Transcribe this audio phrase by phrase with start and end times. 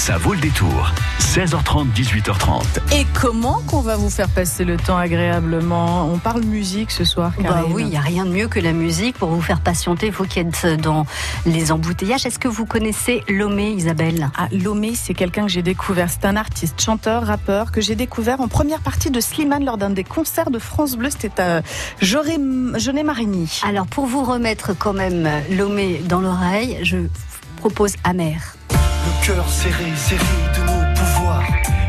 [0.00, 0.90] Ça vaut le détour.
[1.18, 2.62] 16h30, 18h30.
[2.94, 6.10] Et comment qu'on va vous faire passer le temps agréablement?
[6.10, 8.72] On parle musique ce soir, Bah oui, il n'y a rien de mieux que la
[8.72, 11.04] musique pour vous faire patienter, vous qui êtes dans
[11.44, 12.24] les embouteillages.
[12.24, 14.30] Est-ce que vous connaissez Lomé, Isabelle?
[14.38, 16.08] Ah, Lomé, c'est quelqu'un que j'ai découvert.
[16.08, 19.90] C'est un artiste, chanteur, rappeur que j'ai découvert en première partie de Slimane lors d'un
[19.90, 21.10] des concerts de France Bleu.
[21.10, 21.60] C'était à
[22.00, 23.60] Genet-Marigny.
[23.68, 27.08] Alors, pour vous remettre quand même Lomé dans l'oreille, je vous
[27.58, 28.56] propose Amer.
[29.06, 30.24] Le cœur serré, serré
[30.56, 31.42] de nos pouvoirs.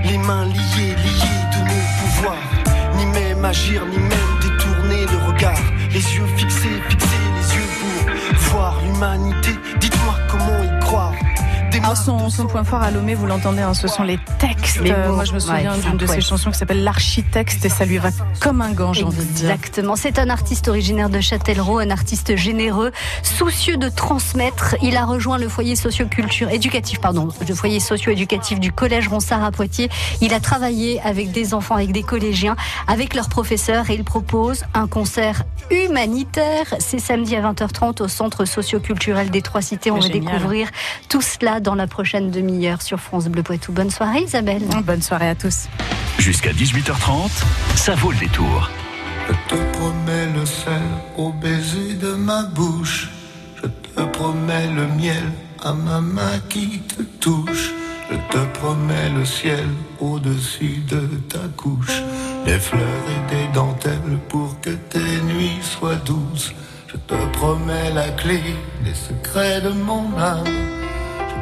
[0.04, 2.50] Les mains liées, liées de nos pouvoirs.
[2.96, 5.60] Ni même agir, ni même détourner le regard.
[5.92, 9.41] Les yeux fixés, fixés, les yeux pour voir l'humanité.
[11.92, 14.80] Alors, son, point fort à Lomé, vous l'entendez, hein, ce sont les textes.
[14.80, 15.16] Les Euh, mots.
[15.16, 17.84] moi, je me souviens Ouais, d'une un de ses chansons qui s'appelle L'architecte et ça
[17.84, 19.52] lui va comme un gant, j'ai envie de dire.
[19.52, 19.98] Exactement.
[19.98, 24.76] C'est un artiste originaire de Châtellerault, un artiste généreux, soucieux de transmettre.
[24.82, 29.52] Il a rejoint le foyer socio-culture éducatif, pardon, le foyer socio-éducatif du collège Ronsard à
[29.52, 29.90] Poitiers.
[30.22, 32.56] Il a travaillé avec des enfants, avec des collégiens,
[32.88, 36.74] avec leurs professeurs et il propose un concert humanitaire.
[36.80, 39.92] C'est samedi à 20h30 au centre socio-culturel des Trois Cités.
[39.92, 40.70] On va découvrir
[41.10, 43.72] tout cela dans la prochaine demi-heure sur France Bleu Poitou.
[43.72, 44.62] Bonne soirée Isabelle.
[44.84, 45.68] Bonne soirée à tous.
[46.20, 47.32] Jusqu'à 18h30,
[47.76, 48.70] ça vaut le détour.
[49.28, 50.84] Je te promets le sel
[51.18, 53.10] au baiser de ma bouche.
[53.56, 55.24] Je te promets le miel
[55.64, 57.72] à ma main qui te touche.
[58.12, 59.66] Je te promets le ciel
[60.00, 62.04] au-dessus de ta couche.
[62.46, 66.54] Des fleurs et des dentelles pour que tes nuits soient douces.
[66.88, 68.42] Je te promets la clé
[68.86, 70.81] des secrets de mon âme.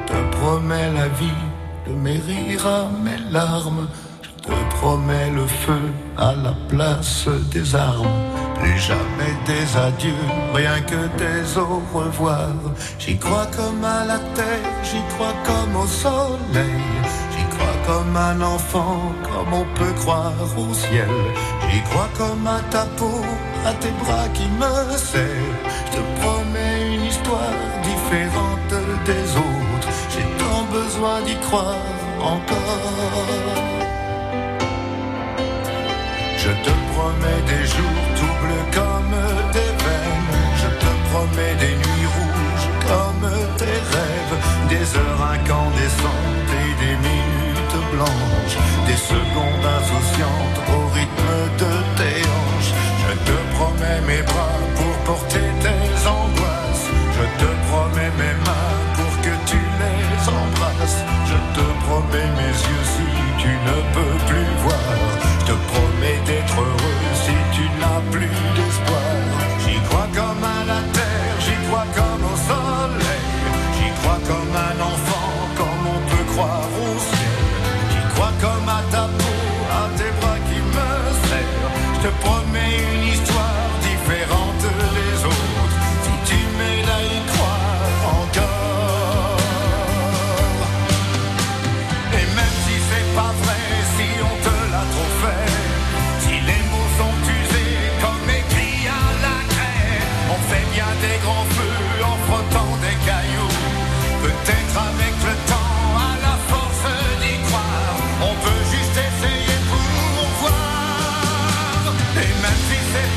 [0.09, 1.43] Je te promets la vie
[1.87, 3.87] de mes rires à mes larmes.
[4.23, 5.81] Je te promets le feu
[6.17, 8.07] à la place des armes.
[8.59, 12.49] Plus jamais des adieux, rien que des au revoir.
[12.97, 16.81] J'y crois comme à la terre, j'y crois comme au soleil.
[17.33, 21.09] J'y crois comme un enfant, comme on peut croire au ciel.
[21.69, 23.21] J'y crois comme à ta peau,
[23.65, 25.55] à tes bras qui me serrent.
[25.85, 28.73] Je te promets une histoire différente
[29.05, 29.68] des autres.
[30.83, 31.75] Besoin d'y croire
[32.21, 33.25] encore.
[36.37, 38.98] Je te promets des jours doubles comme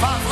[0.03, 0.32] si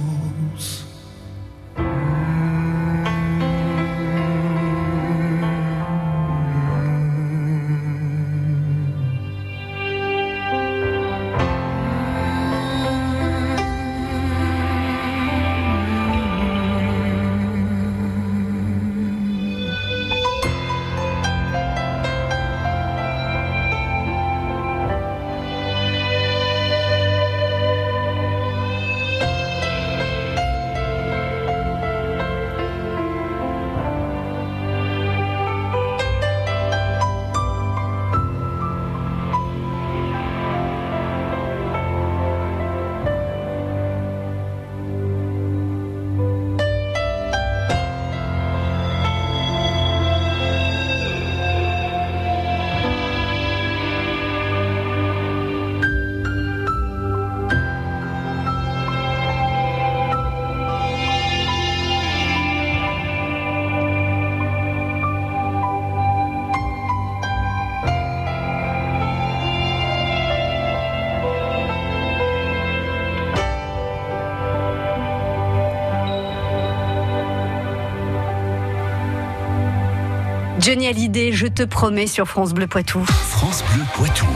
[80.61, 83.03] Johnny Hallyday, je te promets sur France Bleu Poitou.
[83.03, 84.27] France Bleu Poitou.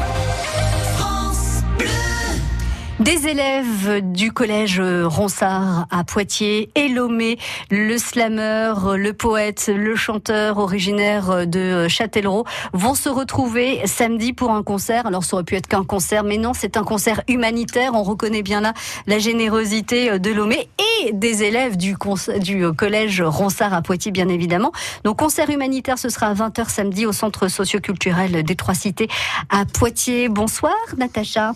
[3.06, 7.38] Des élèves du collège Ronsard à Poitiers et Lomé,
[7.70, 14.64] le slammer, le poète, le chanteur originaire de Châtellerault vont se retrouver samedi pour un
[14.64, 15.06] concert.
[15.06, 17.92] Alors ça aurait pu être qu'un concert, mais non, c'est un concert humanitaire.
[17.94, 18.74] On reconnaît bien là
[19.06, 20.68] la générosité de Lomé
[21.04, 21.96] et des élèves du,
[22.40, 24.72] du collège Ronsard à Poitiers, bien évidemment.
[25.04, 29.10] Donc concert humanitaire, ce sera à 20h samedi au centre socioculturel des Trois Cités
[29.52, 30.28] à Poitiers.
[30.28, 31.54] Bonsoir Natacha.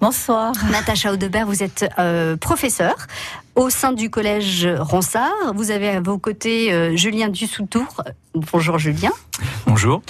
[0.00, 0.52] Bonsoir.
[0.70, 2.36] Natacha Audebert, vous êtes euh,
[3.56, 5.54] au sein du collège Ronsard.
[5.54, 8.02] Vous avez à vos côtés euh, Julien Dussoutour.
[8.34, 9.12] Bonjour Julien.
[9.66, 10.02] Bonjour.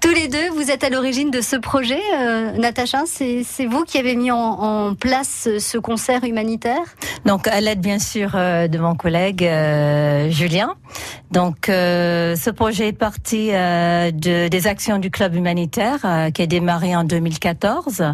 [0.00, 2.00] Tous les deux, vous êtes à l'origine de ce projet.
[2.16, 6.82] Euh, Natacha, c'est vous qui avez mis en, en, place ce concert humanitaire?
[7.24, 10.74] Donc à l'aide bien sûr euh, de mon collègue euh, Julien.
[11.30, 15.98] Donc euh, ce projet est parti de, des actions du club humanitaire
[16.34, 18.04] qui a démarré en 2014.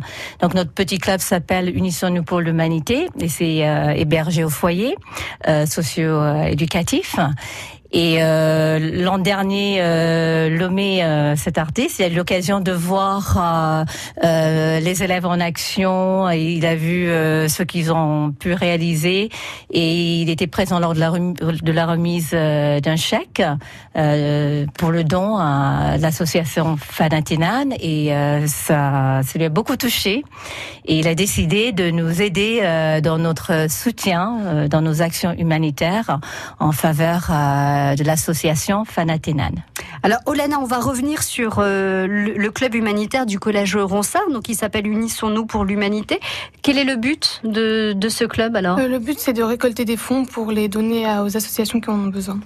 [0.40, 4.77] Donc notre petit club s'appelle Unissons-nous pour l'humanité et c'est hébergé au foyer
[5.66, 7.16] socio-éducatif.
[7.90, 13.38] Et euh, l'an dernier, euh, Lomé, euh, cet artiste, il a eu l'occasion de voir
[13.38, 13.84] euh,
[14.24, 16.30] euh, les élèves en action.
[16.30, 19.30] Et il a vu euh, ce qu'ils ont pu réaliser.
[19.70, 23.42] Et il était présent lors de la, remise, de la remise d'un chèque
[23.94, 27.70] pour le don à l'association Fanatinan.
[27.80, 28.12] Et
[28.46, 30.24] ça, ça lui a beaucoup touché.
[30.84, 32.60] Et il a décidé de nous aider
[33.02, 36.18] dans notre soutien, dans nos actions humanitaires
[36.60, 37.30] en faveur
[37.96, 39.52] de l'association Fanaténan.
[40.02, 44.48] Alors Olana, on va revenir sur euh, le, le, club humanitaire du collège Ronsard, donc
[44.48, 46.20] il s'appelle Unissons-nous pour l'humanité.
[46.62, 48.78] Quel est le but de, de ce club alors?
[48.78, 51.90] Euh, Le but c'est de récolter des fonds pour les donner à, aux associations qui
[51.90, 52.38] en ont besoin.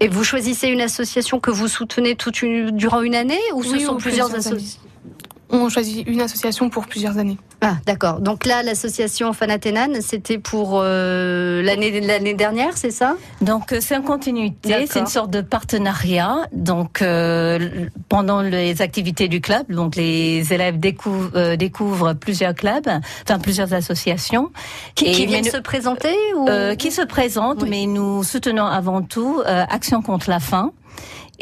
[0.00, 3.72] Et vous choisissez une association que vous soutenez toute une, durant une année ou ce
[3.72, 4.80] oui, sont ou plusieurs, plusieurs associations
[5.50, 7.38] On choisit une association pour plusieurs années.
[7.64, 8.18] Ah, d'accord.
[8.20, 13.14] Donc là, l'association Fanaténan, c'était pour euh, l'année l'année dernière, c'est ça?
[13.40, 16.48] Donc c'est en continuité, c'est une sorte de partenariat.
[16.52, 22.88] Donc euh, pendant les activités du club, donc les élèves découvrent, euh, découvrent plusieurs clubs,
[23.22, 24.50] enfin plusieurs associations
[24.96, 27.70] qui, qui viennent se présenter ou Euh, qui se présentent, Oui.
[27.70, 30.72] mais nous soutenons avant tout euh, Action contre la faim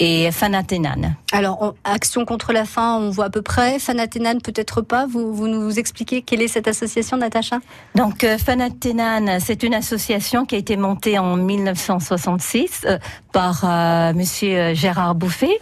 [0.01, 1.15] et Fanaténan.
[1.31, 3.79] Alors, on- Action contre la faim, on voit à peu près.
[3.79, 5.07] Fanaténan, peut-être pas.
[5.07, 7.59] Vous, vous nous expliquez quelle est cette association, Natacha?
[7.95, 12.99] Donc euh, Fanaténan, c'est une association qui a été montée en 1966 euh,
[13.33, 15.59] par euh, Monsieur Gérard Bouffet.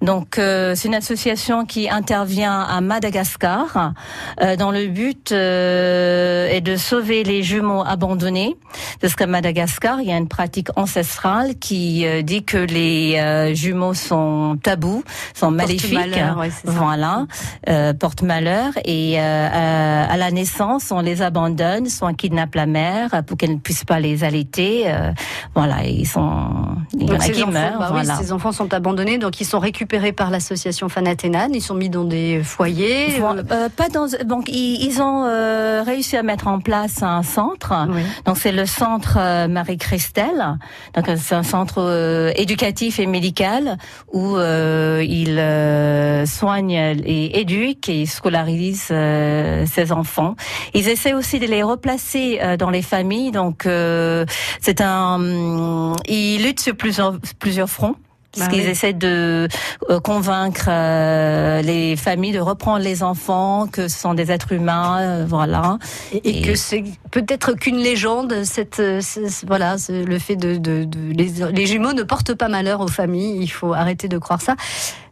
[0.00, 3.94] Donc euh, c'est une association qui intervient à Madagascar
[4.40, 8.56] euh, dans le but euh, est de sauver les jumeaux abandonnés
[9.00, 13.54] parce qu'à Madagascar il y a une pratique ancestrale qui euh, dit que les euh,
[13.54, 15.02] jumeaux sont tabous,
[15.34, 15.92] sont maléfiques.
[15.92, 16.50] Porte-malheur, ouais.
[16.64, 17.26] Voilà,
[17.68, 22.54] euh, porte malheur et euh, à, à la naissance on les abandonne, soit on kidnappe
[22.54, 24.84] la mère pour qu'elle ne puisse pas les allaiter.
[24.86, 25.10] euh,
[25.56, 27.78] voilà, ils sont, il y en Donc, a ces qui enfants, meurent.
[27.78, 28.16] bah oui, voilà.
[28.16, 31.48] ces enfants sont abandonnés, donc ils sont récupérés par l'association Fanaténan.
[31.52, 33.14] Ils sont mis dans des foyers.
[33.18, 37.22] Voilà, euh, pas dans, donc ils, ils ont euh, réussi à mettre en place un
[37.22, 37.72] centre.
[37.90, 38.02] Oui.
[38.24, 40.58] Donc c'est le centre euh, Marie-Christelle.
[40.94, 43.78] Donc euh, c'est un centre euh, éducatif et médical
[44.12, 46.72] où euh, ils euh, soignent
[47.04, 50.34] et éduquent et scolarisent euh, ces enfants.
[50.74, 53.30] Ils essaient aussi de les replacer euh, dans les familles.
[53.30, 54.24] Donc euh,
[54.60, 57.96] c'est un, ils luttent sur plusieurs plusieurs fronts.
[58.32, 59.48] Parce Bah qu'ils essaient de
[59.88, 64.98] euh, convaincre euh, les familles de reprendre les enfants, que ce sont des êtres humains,
[65.00, 65.78] euh, voilà.
[66.12, 70.56] Et, et Et- que c'est peut-être qu'une légende, cette, ce- ce- voilà, le fait de,
[70.56, 73.38] de, de- les, les jumeaux ne portent pas malheur aux familles.
[73.42, 74.54] Il faut arrêter de croire ça.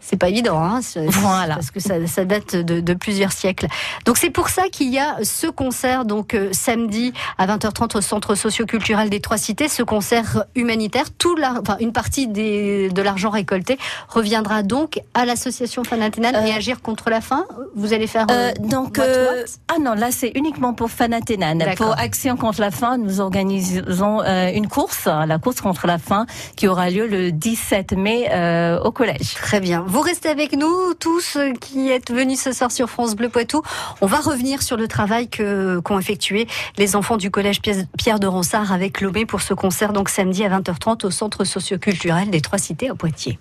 [0.09, 1.55] C'est pas évident, hein, Voilà.
[1.57, 3.67] parce que ça, ça date de, de plusieurs siècles.
[4.05, 8.01] Donc c'est pour ça qu'il y a ce concert, donc euh, samedi à 20h30 au
[8.01, 11.07] Centre socioculturel des Trois Cités, ce concert humanitaire.
[11.19, 16.45] Tout la, enfin, une partie des, de l'argent récolté reviendra donc à l'association Fanaténan Euh,
[16.47, 17.45] et agir contre la faim.
[17.75, 20.89] Vous allez faire Euh, euh, donc, what, euh, what ah non, là c'est uniquement pour
[20.89, 21.57] Fanaténan.
[21.57, 21.86] D'accord.
[21.87, 26.27] Pour Action contre la faim, nous organisons euh, une course, la course contre la faim,
[26.57, 29.35] qui aura lieu le 17 mai euh, au collège.
[29.35, 29.85] Très bien.
[29.87, 33.63] Vous restez avec nous, tous qui êtes venus ce soir sur France Bleu Poitou.
[34.01, 37.61] On va revenir sur le travail que qu'ont effectué les enfants du collège
[37.97, 42.31] Pierre de Ronsard avec Lomé pour ce concert donc samedi à 20h30 au centre socioculturel
[42.31, 43.39] des Trois Cités à Poitiers.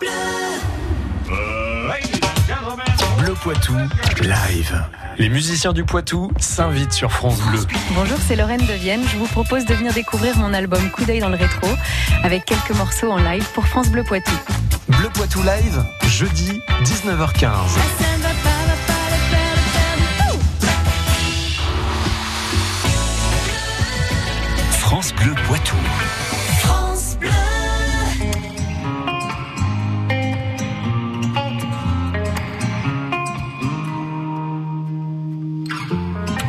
[0.00, 0.08] Bleu
[3.34, 3.74] Poitou,
[4.20, 4.84] live.
[5.18, 7.60] Les musiciens du Poitou s'invitent sur France Bleu.
[7.94, 9.02] Bonjour, c'est Lorraine de Vienne.
[9.10, 11.68] Je vous propose de venir découvrir mon album Coup d'œil dans le rétro
[12.22, 14.32] avec quelques morceaux en live pour France Bleu Poitou.
[14.88, 17.50] Bleu Poitou Live, jeudi 19h15.
[24.80, 25.76] France Bleu Poitou.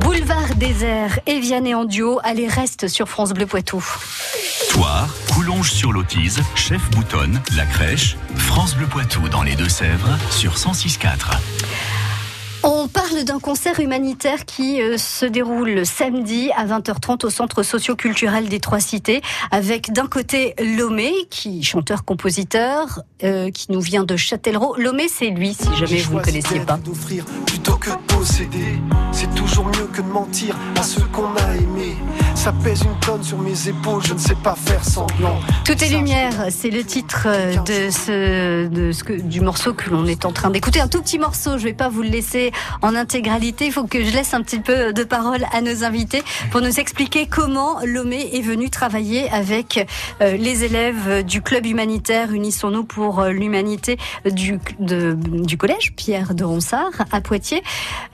[0.00, 3.84] Boulevard désert, Evian en duo, allez reste sur France Bleu Poitou.
[5.50, 11.08] Coulonges sur l'Autise, Chef Boutonne, La Crèche, France Bleu Poitou dans les Deux-Sèvres sur 106.4.
[12.62, 18.48] On parle d'un concert humanitaire qui euh, se déroule samedi à 20h30 au centre socio-culturel
[18.48, 24.76] des Trois Cités avec d'un côté Lomé, qui chanteur-compositeur, euh, qui nous vient de Châtellerault.
[24.76, 26.76] Lomé, c'est lui, si jamais vous ne connaissiez pas.
[26.76, 28.78] d'offrir plutôt que de posséder.
[29.10, 31.96] C'est toujours mieux que de mentir à ceux qu'on a aimés.
[32.42, 35.38] Ça pèse une tonne sur mes épaules, je ne sais pas faire semblant.
[35.66, 39.90] Tout est lumière, c'est le titre euh, de ce, de ce que, du morceau que
[39.90, 40.80] l'on est en train d'écouter.
[40.80, 43.66] Un tout petit morceau, je vais pas vous le laisser en intégralité.
[43.66, 46.80] Il faut que je laisse un petit peu de parole à nos invités pour nous
[46.80, 49.86] expliquer comment Lomé est venu travailler avec
[50.22, 56.32] euh, les élèves du club humanitaire Unissons-nous pour euh, l'humanité du, de- du collège Pierre
[56.34, 57.62] de Ronsard à Poitiers.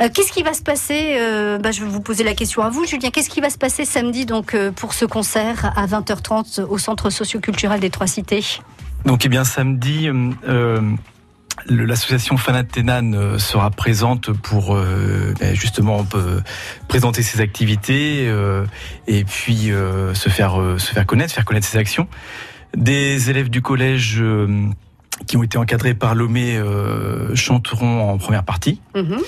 [0.00, 1.16] Qu'est-ce qui va se passer
[1.62, 3.11] bah, Je vais vous poser la question à vous, Julien.
[3.11, 7.11] Qu'est-ce qui va se passer samedi donc euh, pour ce concert à 20h30 au centre
[7.11, 8.44] socioculturel des Trois Cités
[9.04, 10.08] Donc, eh bien, samedi,
[10.49, 10.80] euh,
[11.68, 16.06] l'association Fanat Tenan euh, sera présente pour euh, ben, justement
[16.88, 18.32] présenter ses activités
[19.06, 19.70] et puis
[20.14, 22.08] se faire se faire connaître, faire connaître ses actions.
[22.76, 24.23] Des élèves du collège
[25.26, 26.61] qui ont été encadrés par Lomé
[27.35, 28.80] chanteront en première partie.
[28.94, 29.18] Mhm.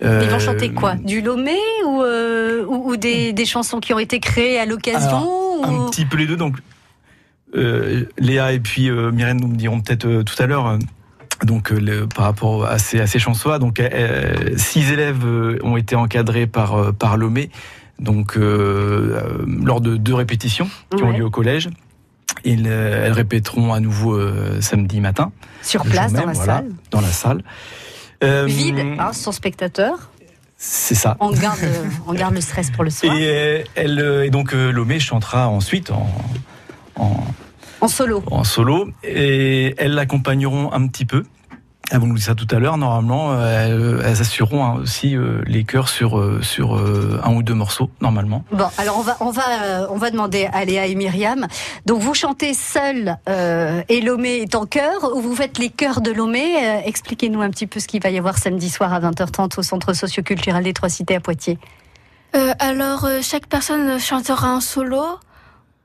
[0.00, 0.94] Ils vont chanter quoi?
[0.94, 2.57] Du Lomé euh, ou
[2.98, 6.36] des, des chansons qui ont été créées à l'occasion Un ou- petit peu les deux.
[6.36, 6.56] Donc,
[7.56, 10.78] euh, Léa et puis euh, Myrène nous me diront peut-être euh, tout à l'heure.
[11.44, 13.58] donc le, par rapport à ces, à ces chansons-là.
[13.58, 13.80] Donc
[14.56, 15.24] six élèves
[15.62, 17.48] ont été encadrés par par Lomé,
[18.00, 21.70] donc lors de deux répétitions qui ont lieu au collège.
[22.46, 24.20] Euh, elles répéteront à nouveau
[24.60, 25.32] samedi matin.
[25.62, 26.70] Sur place, dans la voilà, salle.
[26.90, 27.42] Dans la salle.
[28.46, 30.10] Vide, hein, sans spectateur.
[30.60, 31.16] C'est ça.
[31.20, 31.60] On garde,
[32.08, 33.16] on garde le stress pour le soir.
[33.16, 36.10] Et, euh, elle, euh, et donc euh, Lomé chantera ensuite en,
[36.96, 37.24] en,
[37.80, 38.24] En solo.
[38.32, 41.22] en solo et elles l'accompagneront un petit peu.
[41.90, 42.76] Elles vont nous dire ça tout à l'heure.
[42.76, 47.32] Normalement, euh, elles, elles assureront hein, aussi euh, les chœurs sur euh, sur euh, un
[47.34, 48.44] ou deux morceaux normalement.
[48.52, 51.46] Bon, alors on va, on va, euh, on va demander à Léa et Myriam.
[51.86, 56.00] Donc vous chantez seul euh, et Lomé est en chœur ou vous faites les chœurs
[56.00, 56.56] de Lomé?
[56.62, 59.62] Euh, Expliquez-nous un petit peu ce qu'il va y avoir samedi soir à 20h30 au
[59.62, 61.58] Centre socioculturel des Trois Cités à Poitiers.
[62.36, 65.02] Euh, alors, euh, chaque personne chantera en solo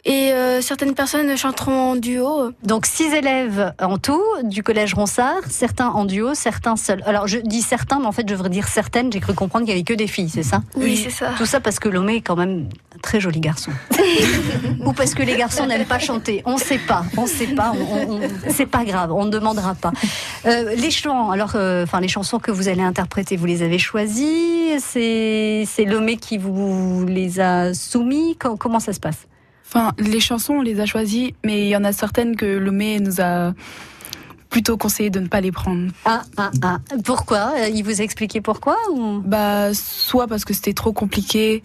[0.05, 2.51] et euh, certaines personnes chanteront en duo.
[2.63, 7.01] Donc six élèves en tout du collège Ronsard, certains en duo, certains seuls.
[7.05, 9.11] Alors je dis certains, mais en fait je devrais dire certaines.
[9.11, 10.61] J'ai cru comprendre qu'il y avait que des filles, c'est ça?
[10.75, 11.31] Oui, c'est ça.
[11.37, 13.71] Tout ça parce que Lomé est quand même un très joli garçon.
[14.85, 16.41] Ou parce que les garçons n'aiment pas chanter.
[16.45, 17.71] On sait pas, on sait pas.
[17.73, 18.19] On, on-
[18.49, 19.91] c'est pas grave, on ne demandera pas.
[20.45, 23.79] Euh, les chants, alors, euh, enfin les chansons que vous allez interpréter, vous les avez
[23.79, 24.79] choisies?
[24.79, 28.35] C'est c'est Lomé qui vous les a soumis?
[28.37, 29.27] Com- Comment ça se passe?
[29.75, 32.99] Enfin, les chansons, on les a choisies, mais il y en a certaines que Lomé
[32.99, 33.53] nous a
[34.51, 35.91] plutôt conseillé de ne pas les prendre.
[36.05, 36.77] Ah, ah, ah.
[37.03, 37.53] Pourquoi?
[37.73, 39.19] Il vous a expliqué pourquoi ou...
[39.25, 41.63] Bah, soit parce que c'était trop compliqué,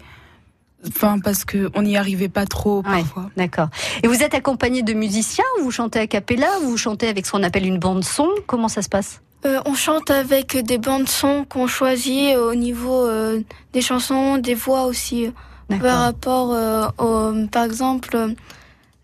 [0.87, 3.29] enfin parce que on n'y arrivait pas trop parfois.
[3.37, 3.69] D'accord.
[4.01, 5.45] Et vous êtes accompagné de musiciens?
[5.59, 6.47] Ou vous chantez a cappella?
[6.63, 8.27] Ou vous chantez avec ce qu'on appelle une bande son?
[8.47, 9.21] Comment ça se passe?
[9.45, 13.39] Euh, on chante avec des bandes son qu'on choisit au niveau euh,
[13.71, 15.31] des chansons, des voix aussi.
[15.77, 18.17] Par rapport, euh, au, par exemple,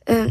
[0.10, 0.28] euh,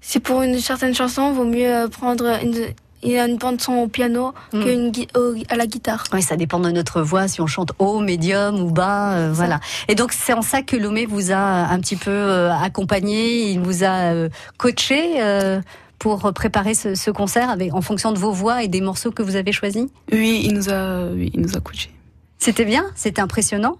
[0.00, 2.54] si pour une certaine chanson, vaut mieux prendre une,
[3.02, 4.62] une, une bande son au piano Mm.
[4.62, 6.04] qu'une au- à la guitare.
[6.12, 9.60] Oui, ça dépend de notre voix, si on chante haut, médium ou bas, euh, voilà.
[9.88, 13.60] Et donc c'est en ça que Lomé vous a un petit peu euh, accompagné, il
[13.60, 15.60] vous a euh, coaché euh,
[15.98, 19.22] pour préparer ce, ce concert avec, en fonction de vos voix et des morceaux que
[19.22, 19.86] vous avez choisis?
[20.12, 21.90] Oui, il nous a, oui, il nous a coachés.
[22.38, 23.76] C'était bien, c'était impressionnant?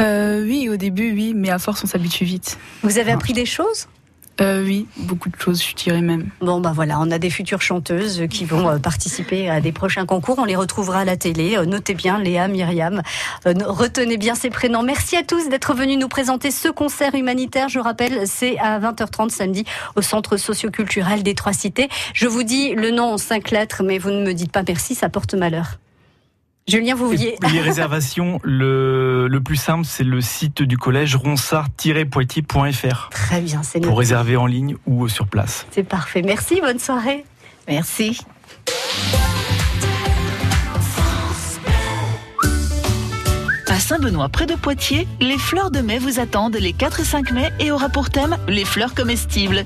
[0.00, 2.58] Euh, oui, au début, oui, mais à force, on s'habitue vite.
[2.82, 3.88] Vous avez appris des choses?
[4.40, 6.28] Euh, Oui, beaucoup de choses, je dirais même.
[6.40, 10.06] Bon, bah voilà, on a des futures chanteuses qui vont euh, participer à des prochains
[10.06, 10.36] concours.
[10.38, 11.56] On les retrouvera à la télé.
[11.56, 13.02] Euh, Notez bien Léa, Myriam.
[13.46, 14.84] Euh, retenez bien ces prénoms.
[14.84, 17.68] Merci à tous d'être venus nous présenter ce concert humanitaire.
[17.68, 19.64] Je rappelle, c'est à 20h30 samedi
[19.96, 21.88] au Centre socioculturel des Trois Cités.
[22.14, 24.94] Je vous dis le nom en cinq lettres, mais vous ne me dites pas merci,
[24.94, 25.78] ça porte malheur.
[26.68, 27.36] Julien, vous vouliez.
[27.50, 33.80] Les réservations, le, le plus simple, c'est le site du collège ronsard-poitiers.fr Très bien, c'est
[33.80, 35.66] pour réserver en ligne ou sur place.
[35.70, 36.20] C'est parfait.
[36.22, 37.24] Merci, bonne soirée.
[37.66, 38.20] Merci.
[43.66, 47.32] À Saint-Benoît, près de Poitiers, les fleurs de mai vous attendent les 4 et 5
[47.32, 49.64] mai et aura pour thème les fleurs comestibles.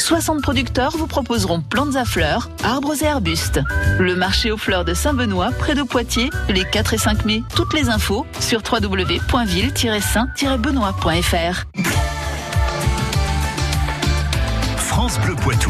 [0.00, 3.60] 60 producteurs vous proposeront plantes à fleurs, arbres et arbustes.
[3.98, 7.42] Le marché aux fleurs de Saint-Benoît, près de Poitiers, les 4 et 5 mai.
[7.54, 11.64] Toutes les infos sur www.ville-saint-benoît.fr.
[14.76, 15.68] France Bleu Poitou.